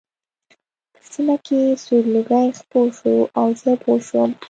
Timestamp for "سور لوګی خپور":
1.83-2.87